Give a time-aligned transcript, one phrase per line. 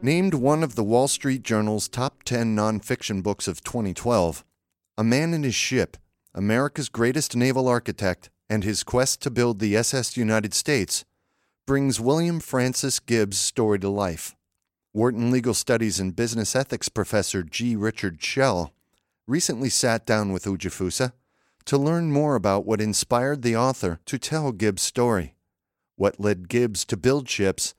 [0.00, 4.44] Named one of the Wall Street Journal's top 10 nonfiction books of 2012,
[4.96, 5.96] A Man and His Ship,
[6.32, 11.04] America's Greatest Naval Architect, and His Quest to Build the SS United States
[11.68, 14.34] brings William Francis Gibbs' story to life.
[14.94, 17.76] Wharton Legal Studies and Business Ethics professor G.
[17.76, 18.72] Richard Shell
[19.26, 21.12] recently sat down with Ujifusa
[21.66, 25.34] to learn more about what inspired the author to tell Gibbs' story,
[25.96, 27.74] what led Gibbs to build ships,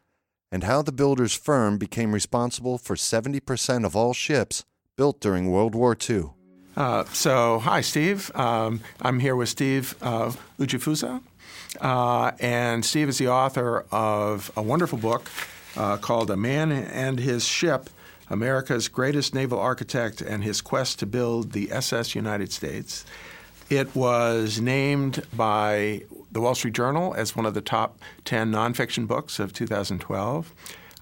[0.51, 4.65] and how the builder's firm became responsible for 70% of all ships
[4.98, 6.26] built during World War II.
[6.77, 8.29] Uh, so, hi, Steve.
[8.35, 11.23] Um, I'm here with Steve uh, Ujifusa.
[11.79, 15.29] Uh, and Steve is the author of a wonderful book
[15.75, 17.89] uh, called A Man and His Ship
[18.29, 23.05] America's Greatest Naval Architect and His Quest to Build the SS United States.
[23.70, 29.07] It was named by the Wall Street Journal as one of the top 10 nonfiction
[29.07, 30.54] books of 2012.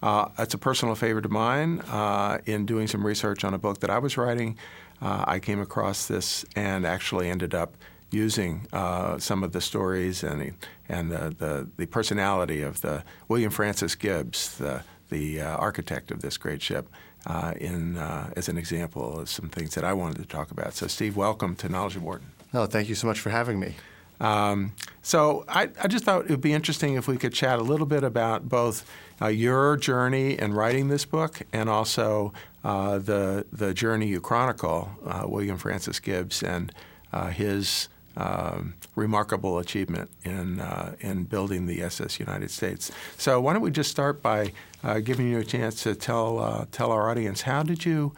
[0.02, 1.80] Uh, it's a personal favorite of mine.
[1.80, 4.56] Uh, in doing some research on a book that I was writing,
[5.02, 7.74] uh, I came across this and actually ended up
[8.10, 10.54] using uh, some of the stories and,
[10.88, 16.22] and the, the, the, personality of the William Francis Gibbs, the, the uh, architect of
[16.22, 16.88] this great ship,
[17.26, 17.98] uh, in,
[18.36, 20.74] as an example of some things that I wanted to talk about.
[20.74, 22.28] So, Steve, welcome to Knowledge of Wharton.
[22.52, 23.74] No, thank you so much for having me.
[24.20, 24.72] Um,
[25.02, 27.86] so I, I, just thought it would be interesting if we could chat a little
[27.86, 28.88] bit about both
[29.22, 32.32] uh, your journey in writing this book and also
[32.64, 36.72] uh, the the journey you chronicle, uh, William Francis Gibbs and
[37.12, 42.90] uh, his um, remarkable achievement in uh, in building the SS United States.
[43.16, 44.52] So why don't we just start by
[44.84, 48.12] uh, giving you a chance to tell tell our audience how did you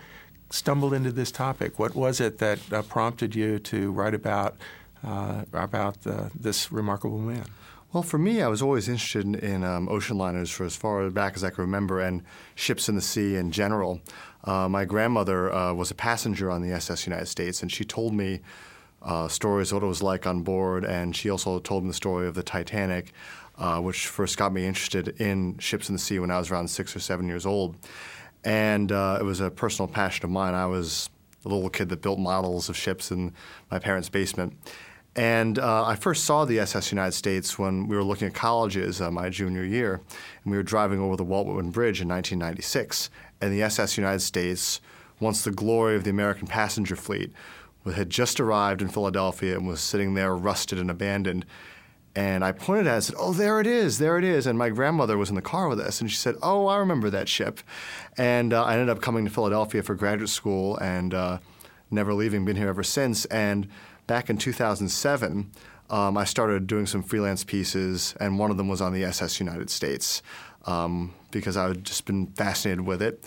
[0.50, 1.78] stumble into this topic?
[1.78, 2.58] What was it that
[2.88, 4.56] prompted you to write about
[5.04, 7.44] uh, about uh, this remarkable man?
[7.92, 11.10] Well, for me, I was always interested in, in um, ocean liners for as far
[11.10, 12.22] back as I can remember, and
[12.54, 14.00] ships in the sea in general.
[14.44, 18.14] Uh, my grandmother uh, was a passenger on the SS United States, and she told
[18.14, 18.40] me
[19.02, 21.94] uh, stories of what it was like on board, and she also told me the
[21.94, 23.12] story of the Titanic,
[23.58, 26.68] uh, which first got me interested in ships in the sea when I was around
[26.68, 27.76] six or seven years old.
[28.44, 30.54] And it was a personal passion of mine.
[30.54, 31.10] I was
[31.44, 33.32] a little kid that built models of ships in
[33.70, 34.56] my parents' basement.
[35.16, 39.00] And uh, I first saw the SS United States when we were looking at colleges
[39.00, 39.94] uh, my junior year,
[40.44, 43.10] and we were driving over the Walt Whitman Bridge in 1996.
[43.40, 44.80] And the SS United States,
[45.18, 47.32] once the glory of the American passenger fleet,
[47.86, 51.46] had just arrived in Philadelphia and was sitting there rusted and abandoned.
[52.14, 54.46] And I pointed at it and said, Oh, there it is, there it is.
[54.46, 57.08] And my grandmother was in the car with us, and she said, Oh, I remember
[57.10, 57.60] that ship.
[58.18, 61.38] And uh, I ended up coming to Philadelphia for graduate school and uh,
[61.90, 63.24] never leaving, been here ever since.
[63.26, 63.68] And
[64.06, 65.50] back in 2007,
[65.88, 69.40] um, I started doing some freelance pieces, and one of them was on the SS
[69.40, 70.22] United States
[70.66, 73.24] um, because I had just been fascinated with it.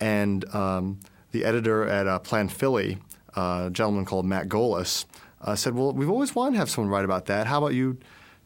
[0.00, 1.00] And um,
[1.32, 2.98] the editor at uh, Plan Philly,
[3.36, 5.04] a gentleman called Matt Golas,
[5.42, 7.46] uh, said, Well, we've always wanted to have someone write about that.
[7.46, 7.98] How about you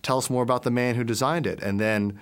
[0.02, 1.62] tell us more about the man who designed it?
[1.62, 2.18] And then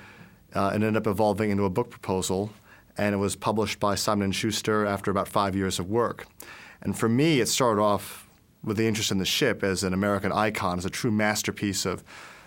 [0.55, 2.51] uh, it ended up evolving into a book proposal,
[2.97, 6.27] and it was published by Simon & Schuster after about five years of work.
[6.83, 8.29] And for me, it started off
[8.63, 12.03] with the interest in the ship as an American icon, as a true masterpiece of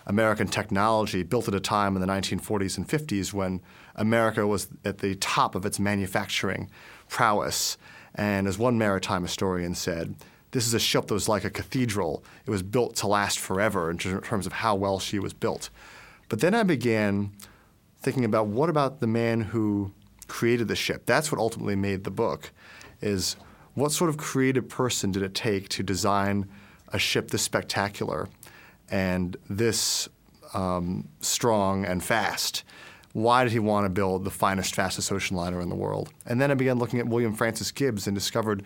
[0.07, 3.61] American technology built at a time in the 1940s and 50s when
[3.95, 6.69] America was at the top of its manufacturing
[7.07, 7.77] prowess.
[8.15, 10.15] And as one maritime historian said,
[10.51, 12.23] this is a ship that was like a cathedral.
[12.45, 15.69] It was built to last forever in terms of how well she was built.
[16.27, 17.31] But then I began
[18.01, 19.91] thinking about what about the man who
[20.27, 21.05] created the ship?
[21.05, 22.51] That's what ultimately made the book
[23.01, 23.35] is
[23.73, 26.49] what sort of creative person did it take to design
[26.89, 28.29] a ship this spectacular
[28.89, 30.09] and this
[30.53, 32.63] um, strong and fast?
[33.13, 36.11] Why did he want to build the finest, fastest ocean liner in the world?
[36.25, 38.63] And then I began looking at William Francis Gibbs and discovered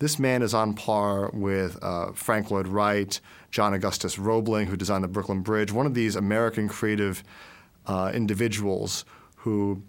[0.00, 3.20] this man is on par with uh, Frank Lloyd Wright,
[3.50, 7.22] John Augustus Roebling, who designed the Brooklyn Bridge, one of these American creative
[7.86, 9.04] uh, individuals
[9.36, 9.82] who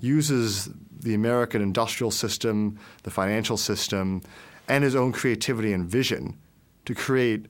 [0.00, 0.68] uses
[1.00, 4.22] the American industrial system, the financial system,
[4.68, 6.36] and his own creativity and vision
[6.84, 7.46] to create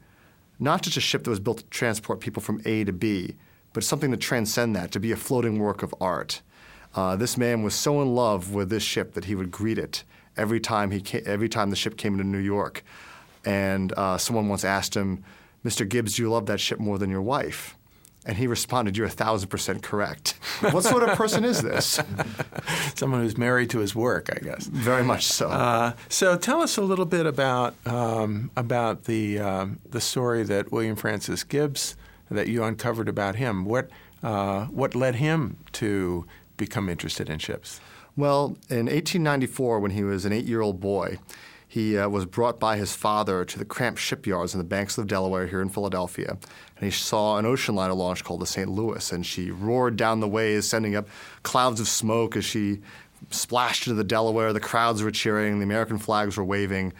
[0.58, 3.36] not just a ship that was built to transport people from A to B,
[3.72, 6.42] but something to transcend that, to be a floating work of art.
[6.94, 10.04] Uh, this man was so in love with this ship that he would greet it
[10.36, 12.84] every time he came, every time the ship came into New York.
[13.44, 15.24] And uh, someone once asked him,
[15.64, 15.88] "Mr.
[15.88, 17.76] Gibbs, do you love that ship more than your wife?"
[18.24, 20.34] And he responded, You're a thousand percent correct.
[20.70, 21.98] what sort of person is this?
[22.94, 24.66] Someone who's married to his work, I guess.
[24.66, 25.48] Very much so.
[25.48, 30.70] Uh, so tell us a little bit about um, about the um, the story that
[30.70, 31.96] William Francis Gibbs
[32.32, 33.64] that you uncovered about him.
[33.64, 33.90] What
[34.22, 36.26] uh, what led him to
[36.56, 37.80] become interested in ships?
[38.16, 41.18] Well, in 1894, when he was an eight year old boy,
[41.66, 45.04] he uh, was brought by his father to the Cramp shipyards on the banks of
[45.04, 46.36] the Delaware here in Philadelphia.
[46.76, 48.68] And he saw an ocean liner launch called the St.
[48.68, 51.08] Louis, and she roared down the ways, sending up
[51.42, 52.80] clouds of smoke as she
[53.30, 54.52] splashed into the Delaware.
[54.52, 56.92] The crowds were cheering, the American flags were waving.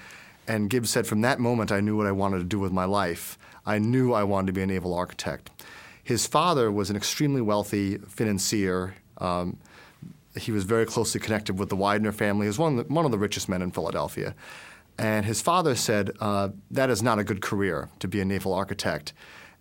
[0.48, 2.86] And Gibbs said, From that moment, I knew what I wanted to do with my
[2.86, 3.38] life.
[3.64, 5.50] I knew I wanted to be a naval architect.
[6.02, 8.94] His father was an extremely wealthy financier.
[9.18, 9.58] Um,
[10.36, 12.46] he was very closely connected with the Widener family.
[12.46, 14.34] He was one of the, one of the richest men in Philadelphia.
[14.98, 18.52] And his father said, uh, That is not a good career to be a naval
[18.52, 19.12] architect.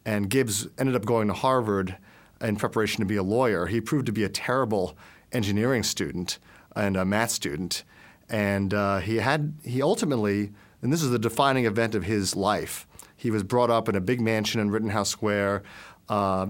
[0.06, 1.98] And Gibbs ended up going to Harvard
[2.42, 3.68] in preparation to be a lawyer.
[3.68, 4.98] He proved to be a terrible
[5.32, 6.40] engineering student
[6.76, 7.84] and a math student.
[8.30, 10.52] And uh, he had he ultimately,
[10.82, 12.88] and this is the defining event of his life.
[13.22, 15.62] He was brought up in a big mansion in Rittenhouse Square,
[16.10, 16.48] uh,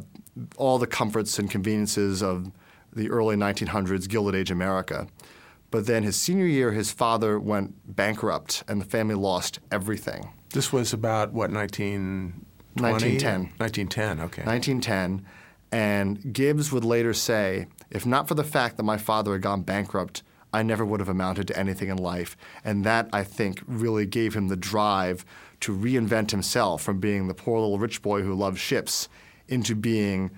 [0.56, 2.50] all the comforts and conveniences of
[2.94, 5.08] the early 1900s Gilded Age America.
[5.70, 10.30] But then his senior year, his father went bankrupt and the family lost everything.
[10.54, 12.40] This was about what, 1920?
[12.82, 13.54] 1910.
[13.58, 14.44] 1910, okay.
[14.44, 15.26] 1910.
[15.74, 19.64] And Gibbs would later say, if not for the fact that my father had gone
[19.64, 22.36] bankrupt, I never would have amounted to anything in life.
[22.64, 25.26] And that, I think, really gave him the drive
[25.62, 29.08] to reinvent himself from being the poor little rich boy who loved ships
[29.48, 30.32] into being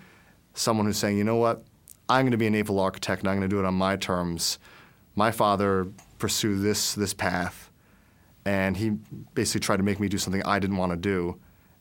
[0.53, 1.63] someone who's saying, you know what,
[2.09, 3.95] I'm going to be a naval architect and I'm going to do it on my
[3.95, 4.59] terms.
[5.15, 5.87] My father
[6.19, 7.69] pursued this this path,
[8.45, 8.91] and he
[9.35, 11.39] basically tried to make me do something I didn't want to do,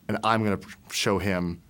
[0.09, 1.63] and I'm going to show him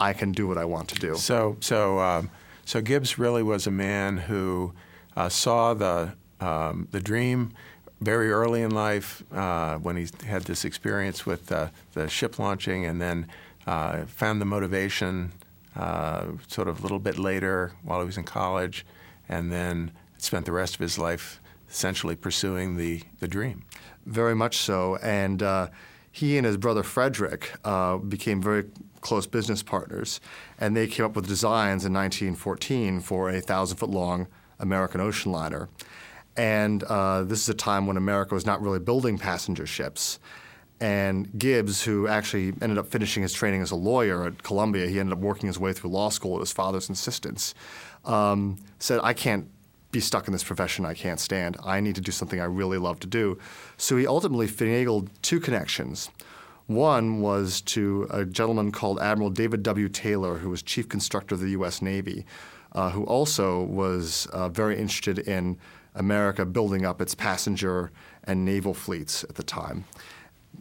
[0.00, 1.14] I can do what I want to do.
[1.16, 2.30] So, so, um,
[2.64, 4.74] so Gibbs really was a man who
[5.16, 7.52] uh, saw the um, the dream
[8.00, 12.84] very early in life uh, when he had this experience with uh, the ship launching,
[12.84, 13.26] and then
[13.66, 15.32] uh, found the motivation
[15.76, 18.84] uh, sort of a little bit later while he was in college,
[19.28, 23.64] and then spent the rest of his life essentially pursuing the, the dream.
[24.06, 24.96] Very much so.
[24.96, 25.68] And uh,
[26.12, 28.64] he and his brother Frederick uh, became very
[29.00, 30.20] close business partners,
[30.60, 34.28] and they came up with designs in 1914 for a thousand foot long
[34.58, 35.68] American ocean liner.
[36.36, 40.18] And uh, this is a time when America was not really building passenger ships.
[40.80, 44.98] And Gibbs, who actually ended up finishing his training as a lawyer at Columbia, he
[44.98, 47.54] ended up working his way through law school at his father's insistence,
[48.04, 49.48] um, said, I can't
[49.92, 51.56] be stuck in this profession I can't stand.
[51.64, 53.38] I need to do something I really love to do.
[53.76, 56.10] So he ultimately finagled two connections.
[56.66, 59.88] One was to a gentleman called Admiral David W.
[59.88, 61.80] Taylor, who was chief constructor of the U.S.
[61.80, 62.26] Navy,
[62.74, 65.58] uh, who also was uh, very interested in
[65.94, 67.92] America building up its passenger
[68.24, 69.84] and naval fleets at the time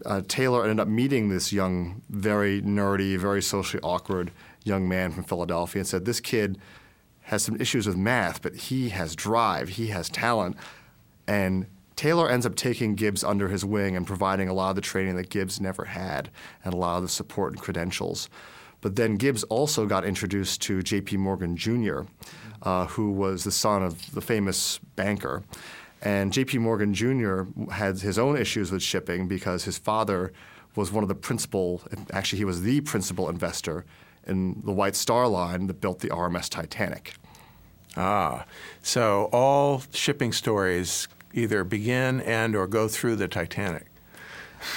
[0.06, 4.32] uh, Taylor ended up meeting this young, very nerdy, very socially awkward
[4.64, 6.58] young man from Philadelphia and said, This kid
[7.24, 10.58] has some issues with math, but he has drive, he has talent.
[11.28, 14.82] And Taylor ends up taking Gibbs under his wing and providing a lot of the
[14.82, 16.30] training that Gibbs never had
[16.66, 18.30] and a lot of the support and credentials.
[18.84, 21.16] But then Gibbs also got introduced to J.P.
[21.16, 22.02] Morgan Jr.,
[22.62, 25.42] uh, who was the son of the famous banker.
[26.02, 26.58] And J.P.
[26.58, 27.44] Morgan Jr.
[27.72, 30.34] had his own issues with shipping because his father
[30.76, 31.82] was one of the principal,
[32.12, 33.86] actually, he was the principal investor
[34.28, 37.14] in the White Star Line that built the RMS Titanic.
[37.96, 38.46] Ah,
[38.82, 43.86] so all shipping stories either begin and or go through the Titanic.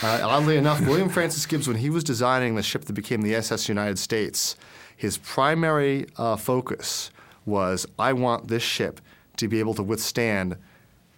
[0.02, 3.34] Uh, oddly enough, William Francis Gibbs, when he was designing the ship that became the
[3.34, 4.56] SS United States,
[4.96, 7.10] his primary uh, focus
[7.44, 9.00] was I want this ship
[9.36, 10.56] to be able to withstand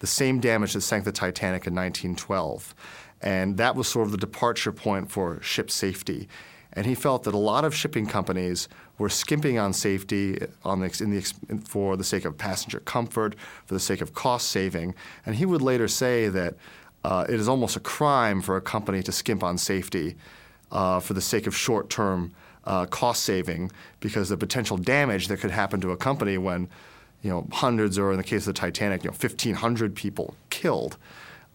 [0.00, 2.74] the same damage that sank the Titanic in 1912.
[3.20, 6.28] And that was sort of the departure point for ship safety.
[6.72, 10.88] And he felt that a lot of shipping companies were skimping on safety on the,
[10.88, 13.34] the, for the sake of passenger comfort,
[13.66, 14.94] for the sake of cost saving.
[15.24, 16.54] And he would later say that
[17.08, 20.14] uh, it is almost a crime for a company to skimp on safety
[20.70, 22.34] uh, for the sake of short term
[22.64, 26.68] uh, cost saving because the potential damage that could happen to a company when
[27.22, 30.98] you know, hundreds or in the case of the Titanic, you know, 1,500 people killed.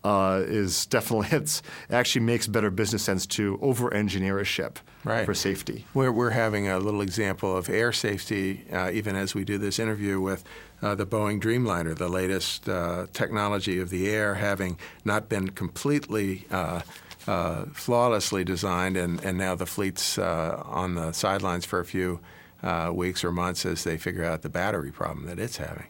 [0.03, 5.25] Uh, is definitely it's it actually makes better business sense to over-engineer a ship right.
[5.25, 5.85] for safety.
[5.93, 9.79] We're, we're having a little example of air safety uh, even as we do this
[9.79, 10.43] interview with
[10.81, 16.45] uh, the Boeing Dreamliner, the latest uh, technology of the air, having not been completely
[16.51, 16.81] uh,
[17.25, 22.19] uh, flawlessly designed, and, and now the fleet's on the sidelines for a few
[22.63, 25.87] uh, weeks or months as they figure out the battery problem that it's having.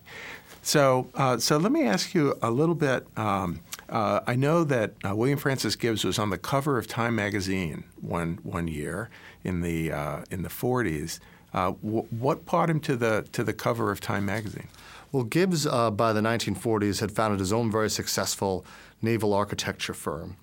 [0.64, 3.06] So, uh, so let me ask you a little bit.
[3.18, 7.16] Um, uh, I know that uh, William Francis Gibbs was on the cover of Time
[7.16, 9.10] magazine one one year
[9.44, 11.20] in the uh, in the 40s.
[11.54, 14.70] Uh, w- what brought him to the to the cover of Time magazine?
[15.12, 18.66] Well, Gibbs uh, by the 1940s had founded his own very successful
[19.02, 20.38] naval architecture firm.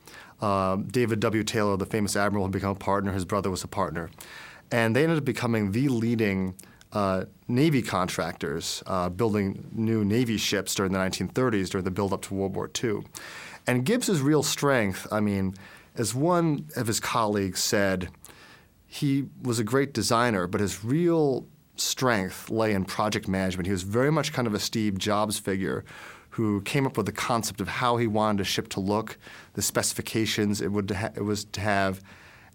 [0.91, 1.45] David W.
[1.45, 3.12] Taylor, the famous admiral, had become a partner.
[3.12, 4.11] His brother was a partner,
[4.71, 6.55] and they ended up becoming the leading
[6.93, 12.23] uh, Navy contractors uh, building new Navy ships during the 1930s during the build up
[12.23, 13.03] to World War II.
[13.67, 15.55] And Gibbs's real strength, I mean,
[15.97, 18.09] as one of his colleagues said,
[18.87, 23.67] he was a great designer, but his real strength lay in project management.
[23.67, 25.85] He was very much kind of a Steve Jobs figure
[26.31, 29.19] who came up with the concept of how he wanted a ship to look,
[29.55, 32.03] the specifications it, would ha- it was to have,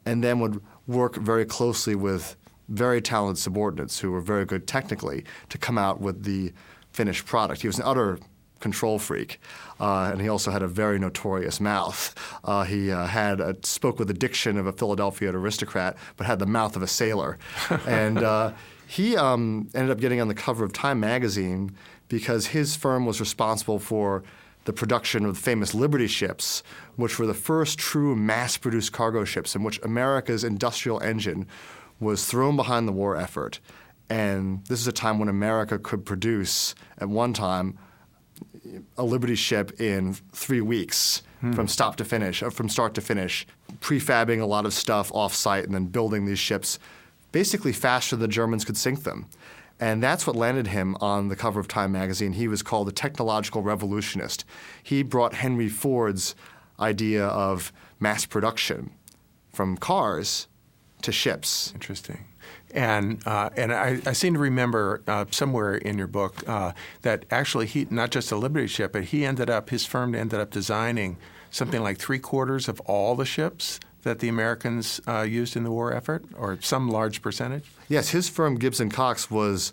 [0.06, 2.36] and then would work very closely with
[2.70, 6.54] very talented subordinates who were very good technically to come out with the
[6.92, 7.62] finished product.
[7.62, 8.20] He was an utter
[8.60, 9.40] control freak,
[9.80, 12.16] uh, and he also had a very notorious mouth.
[12.44, 16.40] Uh, he uh, had a, spoke with the diction of a Philadelphia aristocrat, but had
[16.40, 17.38] the mouth of a sailor,
[17.86, 18.54] and uh,
[18.88, 21.76] he um, ended up getting on the cover of Time magazine
[22.08, 24.24] because his firm was responsible for
[24.66, 26.64] the production of the famous Liberty ships,
[26.96, 31.48] which were the first true mass-produced cargo ships in which America's industrial engine
[32.00, 33.60] was thrown behind the war effort.
[34.10, 37.78] And this is a time when America could produce, at one time,
[38.98, 41.54] a Liberty ship in three weeks hmm.
[41.54, 43.48] from stop to finish, or uh, from start to finish,
[43.80, 46.80] prefabbing a lot of stuff off-site and then building these ships
[47.32, 49.28] basically faster than the Germans could sink them.
[49.80, 52.34] And that's what landed him on the cover of Time magazine.
[52.34, 54.46] He was called the technological revolutionist.
[54.82, 56.34] He brought Henry Ford's
[56.80, 58.92] idea of mass production
[59.52, 60.48] from cars
[61.06, 61.72] to ships.
[61.74, 62.26] Interesting.
[62.74, 67.26] And uh, and I, I, seem to remember uh, somewhere in your book uh, that
[67.32, 70.52] actually he not just a Liberty ship, but he ended up his firm ended up
[70.52, 71.16] designing
[71.52, 75.72] something like three quarters of all the ships that the Americans uh, used in the
[75.72, 77.66] war effort, or some large percentage.
[77.88, 79.72] Yes, his firm Gibbs and Cox was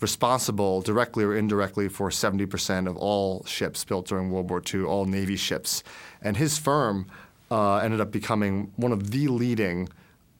[0.00, 5.04] responsible directly or indirectly for 70% of all ships built during World War II, all
[5.04, 5.82] Navy ships,
[6.20, 7.06] and his firm
[7.50, 9.88] uh, ended up becoming one of the leading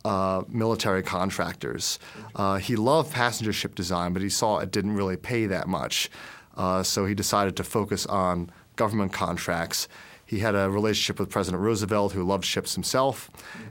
[0.05, 1.99] uh, military contractors.
[2.35, 6.11] Uh, he loved passenger ship design, but he saw it didn't really pay that much.
[6.57, 9.89] Uh, so he decided to focus on government contracts.
[10.25, 13.31] He had a relationship with President Roosevelt, who loved ships himself,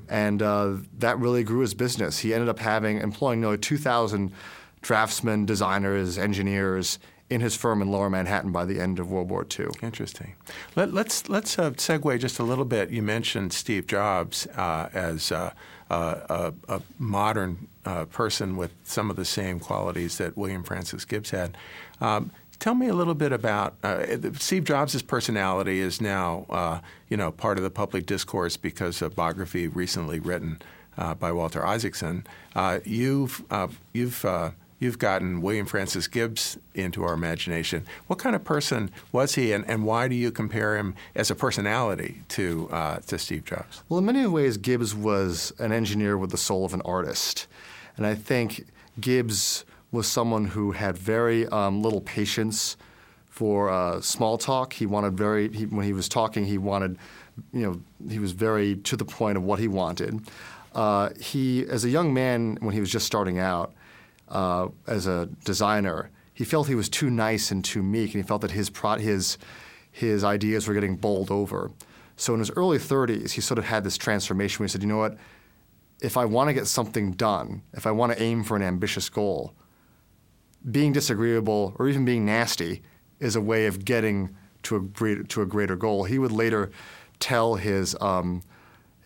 [0.10, 2.20] and uh, that really grew his business.
[2.20, 4.34] He ended up having employing nearly 2,000
[4.82, 9.46] draftsmen, designers, engineers in his firm in Lower Manhattan by the end of World War
[9.58, 9.68] II.
[9.82, 10.36] Interesting.
[10.76, 12.90] Let, us let's, let's uh, segue just a little bit.
[12.90, 15.52] You mentioned Steve Jobs uh, as uh,
[15.90, 21.30] a, a, modern uh, person with some of the same qualities that William Francis Gibbs
[21.30, 21.56] had.
[22.02, 27.18] Um, tell me a little bit about uh, Steve Jobs' personality is now uh, you
[27.18, 30.60] know part of the public discourse because of biography recently written
[31.18, 32.28] by Walter Isaacson.
[32.84, 33.44] you've
[33.94, 34.26] you've
[34.80, 37.86] you've gotten William Francis Gibbs into our imagination.
[38.08, 41.36] What kind of person was he, and, and why do you compare him as a
[41.36, 43.84] personality to, uh, to Steve Jobs?
[43.90, 47.48] Well, in many ways, Gibbs was an engineer with the soul of an artist.
[47.98, 48.66] And I think
[49.00, 52.78] Gibbs was someone who had very um, little patience
[53.30, 54.74] for uh, small talk.
[54.74, 56.98] He wanted very, he, when he was talking, he wanted,
[57.54, 60.22] you know, he was very to the point of what he wanted.
[60.76, 63.74] Uh, he, as a young man, when he was just starting out,
[64.30, 68.28] uh, as a designer, he felt he was too nice and too meek, and he
[68.28, 69.38] felt that his pro- his
[69.92, 71.72] his ideas were getting bowled over.
[72.16, 74.88] So in his early 30s, he sort of had this transformation where he said, "You
[74.88, 75.18] know what?
[76.02, 79.10] If I want to get something done, if I want to aim for an ambitious
[79.10, 79.54] goal,
[80.70, 82.84] being disagreeable or even being nasty
[83.20, 86.72] is a way of getting to a greater, to a greater goal." He would later
[87.20, 88.44] tell his um,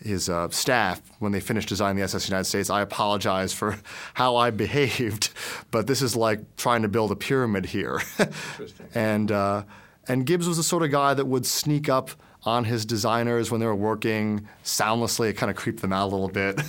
[0.03, 3.77] his uh, staff when they finished designing the SS United States, I apologize for
[4.13, 5.29] how I behaved,
[5.71, 8.01] but this is like trying to build a pyramid here.
[8.93, 9.63] and uh,
[10.07, 12.11] and Gibbs was the sort of guy that would sneak up
[12.43, 15.29] on his designers when they were working soundlessly.
[15.29, 16.61] It kind of creeped them out a little bit,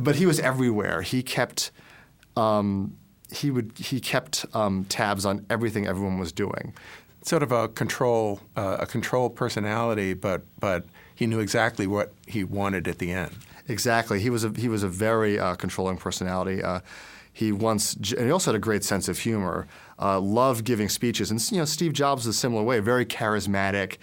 [0.00, 1.02] but he was everywhere.
[1.02, 1.70] He kept.
[2.36, 2.96] Um,
[3.30, 6.74] he would he kept um, tabs on everything everyone was doing.
[7.24, 12.44] Sort of a control uh, a control personality, but but he knew exactly what he
[12.44, 13.32] wanted at the end.
[13.66, 14.20] Exactly.
[14.20, 16.62] He was a he was a very uh, controlling personality.
[16.62, 16.80] Uh,
[17.32, 19.66] he once and he also had a great sense of humor.
[19.98, 22.78] Uh, loved giving speeches, and you know Steve Jobs was a similar way.
[22.80, 23.96] Very charismatic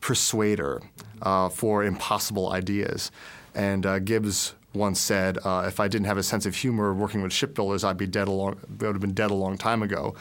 [0.00, 0.82] persuader
[1.22, 3.12] uh, for impossible ideas,
[3.54, 7.32] and uh, Gibbs once said, "If I didn't have a sense of humor working with
[7.32, 8.56] shipbuilders, I'd be dead a long.
[8.80, 10.16] I would have been dead a long time ago."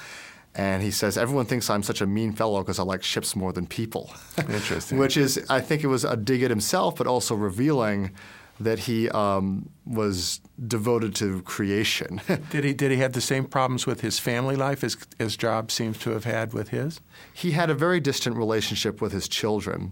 [0.56, 3.52] And he says, "Everyone thinks I'm such a mean fellow because I like ships more
[3.52, 4.98] than people." Interesting.
[5.00, 8.12] Which is, I think, it was a dig at himself, but also revealing
[8.60, 12.22] that he um, was devoted to creation.
[12.52, 15.74] did he did he have the same problems with his family life as as Jobs
[15.74, 17.02] seems to have had with his?
[17.34, 19.92] he had a very distant relationship with his children.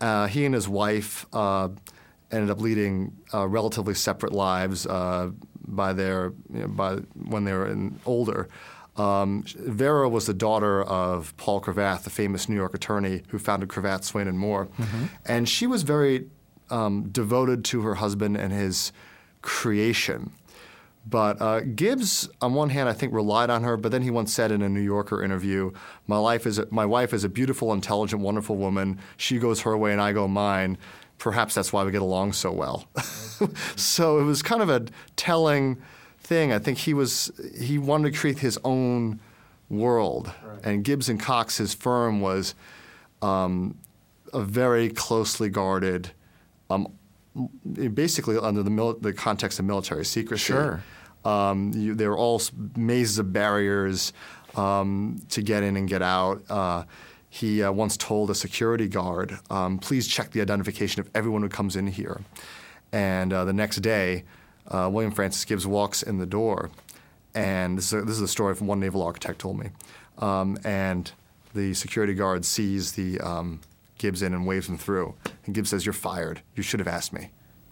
[0.00, 1.68] Uh, he and his wife uh,
[2.30, 5.30] ended up leading uh, relatively separate lives uh,
[5.66, 8.48] by their you know, by when they were in, older.
[8.96, 13.68] Um, Vera was the daughter of Paul Cravath, the famous New York attorney who founded
[13.70, 14.68] Cravath, Swaine and Moore,
[15.24, 16.26] and she was very
[16.70, 18.92] um, devoted to her husband and his
[19.40, 20.32] creation.
[21.04, 23.76] But uh, Gibbs, on one hand, I think relied on her.
[23.76, 25.72] But then he once said in a New Yorker interview,
[26.06, 29.00] "My life is a, my wife is a beautiful, intelligent, wonderful woman.
[29.16, 30.78] She goes her way and I go mine.
[31.18, 32.86] Perhaps that's why we get along so well."
[33.76, 34.84] so it was kind of a
[35.16, 35.82] telling
[36.22, 36.52] thing.
[36.52, 39.20] I think he was he wanted to create his own
[39.68, 42.54] world, and Gibbs and Cox, his firm, was
[43.20, 43.76] um,
[44.32, 46.12] a very closely guarded.
[46.70, 46.88] Um,
[47.94, 50.52] basically under the, mil- the context of military secrecy.
[50.52, 50.82] Sure.
[51.24, 52.42] Um, you, there were all
[52.76, 54.12] mazes of barriers
[54.54, 56.42] um, to get in and get out.
[56.50, 56.84] Uh,
[57.28, 61.48] he uh, once told a security guard, um, "Please check the identification of everyone who
[61.48, 62.20] comes in here."
[62.92, 64.24] And uh, the next day,
[64.68, 66.70] uh, William Francis Gibbs walks in the door,
[67.34, 69.70] and this is, a, this is a story from one naval architect told me.
[70.18, 71.10] Um, and
[71.54, 73.60] the security guard sees the um,
[73.98, 75.14] Gibbs in and waves him through.
[75.46, 76.42] And Gibbs says, "You're fired.
[76.54, 77.30] You should have asked me."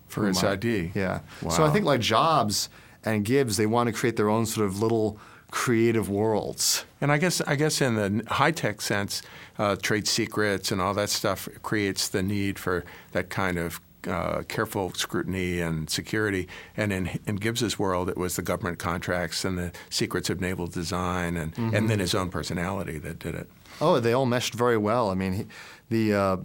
[0.08, 0.92] For his I?" ID.
[0.94, 1.20] Yeah.
[1.50, 2.68] So I think like Jobs
[3.04, 5.18] and Gibbs, they want to create their own sort of little
[5.50, 6.84] creative worlds.
[7.00, 9.22] And I guess I guess in the high tech sense,
[9.58, 14.42] uh, trade secrets and all that stuff creates the need for that kind of uh,
[14.48, 16.48] careful scrutiny and security.
[16.76, 20.66] And in in Gibbs's world, it was the government contracts and the secrets of naval
[20.66, 23.50] design, and and then his own personality that did it.
[23.80, 25.10] Oh, they all meshed very well.
[25.10, 25.46] I mean, he,
[25.88, 26.36] the uh,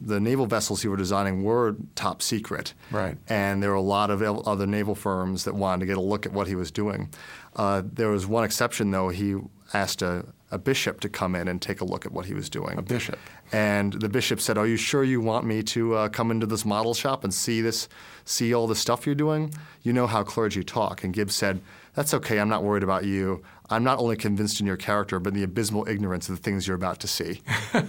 [0.00, 3.16] the naval vessels he were designing were top secret, Right.
[3.28, 6.26] And there were a lot of other naval firms that wanted to get a look
[6.26, 7.08] at what he was doing.
[7.54, 9.08] Uh, there was one exception, though.
[9.08, 9.36] He
[9.72, 12.48] asked a, a bishop to come in and take a look at what he was
[12.48, 12.78] doing.
[12.78, 13.18] A bishop.
[13.52, 16.64] And the bishop said, "Are you sure you want me to uh, come into this
[16.64, 17.88] model shop and see this,
[18.24, 19.52] see all the stuff you're doing?
[19.82, 21.60] You know how clergy talk." And Gibbs said,
[21.94, 22.38] "That's okay.
[22.38, 23.42] I'm not worried about you.
[23.68, 26.66] I'm not only convinced in your character, but in the abysmal ignorance of the things
[26.66, 27.42] you're about to see."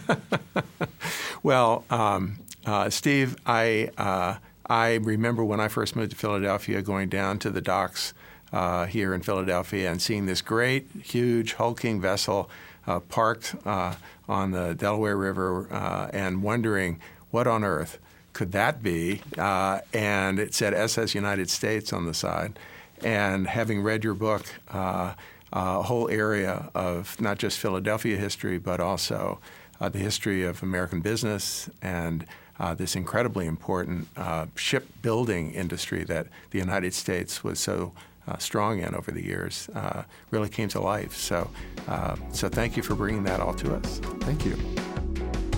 [1.43, 7.09] Well, um, uh, Steve, I uh, I remember when I first moved to Philadelphia, going
[7.09, 8.13] down to the docks
[8.51, 12.49] uh, here in Philadelphia and seeing this great, huge, hulking vessel
[12.85, 13.95] uh, parked uh,
[14.29, 16.99] on the Delaware River, uh, and wondering
[17.31, 17.99] what on earth
[18.33, 19.21] could that be?
[19.37, 22.57] Uh, and it said SS United States on the side.
[23.03, 25.13] And having read your book, uh,
[25.53, 29.39] a whole area of not just Philadelphia history, but also
[29.79, 32.25] the history of American business and
[32.59, 37.93] uh, this incredibly important uh, shipbuilding industry that the United States was so
[38.27, 41.15] uh, strong in over the years uh, really came to life.
[41.15, 41.51] So,
[41.87, 43.99] uh, so thank you for bringing that all to us.
[44.21, 44.55] Thank you.